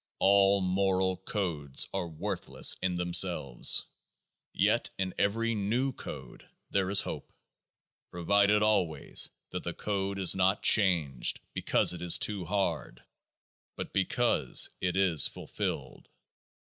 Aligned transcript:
All 0.17 0.61
moral 0.61 1.17
codes 1.17 1.87
are 1.93 2.07
worthless 2.07 2.75
in 2.81 2.95
themselves; 2.95 3.85
yet 4.51 4.89
in 4.97 5.13
every 5.19 5.53
new 5.53 5.93
code 5.93 6.49
there 6.71 6.89
is 6.89 7.01
hope. 7.01 7.31
Pro 8.09 8.25
vided 8.25 8.61
always 8.63 9.29
that 9.51 9.61
the 9.61 9.75
code 9.75 10.17
is 10.17 10.35
not 10.35 10.63
changed 10.63 11.39
because 11.53 11.93
it 11.93 12.01
is 12.01 12.17
too 12.17 12.45
hard, 12.45 13.03
but 13.75 13.93
because 13.93 14.71
if 14.81 14.95
is 14.95 15.27
fulfilled. 15.27 16.09